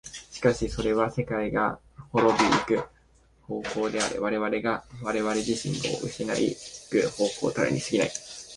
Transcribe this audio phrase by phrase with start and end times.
[0.31, 1.79] しかしそれは世界が
[2.11, 2.83] 亡び行く
[3.43, 8.11] 方向であり、我々が我々自身を失い行く方向たるに過ぎない。